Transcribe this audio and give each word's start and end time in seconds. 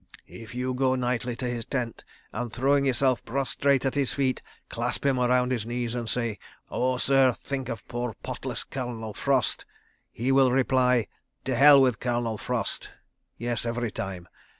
"If 0.25 0.55
you 0.55 0.73
go 0.73 0.95
nightly 0.95 1.35
to 1.35 1.45
his 1.45 1.63
tent, 1.65 2.03
and, 2.33 2.51
throwing 2.51 2.85
yourself 2.87 3.23
prostrate 3.23 3.85
at 3.85 3.93
his 3.93 4.11
feet, 4.15 4.41
clasp 4.67 5.05
him 5.05 5.19
around 5.19 5.51
the 5.51 5.63
knees, 5.63 5.93
and 5.93 6.09
say: 6.09 6.39
'Oh, 6.71 6.97
sir, 6.97 7.33
think 7.43 7.69
of 7.69 7.87
poor 7.87 8.15
pot 8.23 8.43
less 8.43 8.63
Colonel 8.63 9.13
Frost,' 9.13 9.63
he 10.09 10.31
will 10.31 10.51
reply: 10.51 11.05
'To 11.45 11.53
hell 11.55 11.81
with 11.83 11.99
Colonel 11.99 12.39
Frost!...' 12.39 12.89
Yes—every 13.37 13.91
time. 13.91 14.27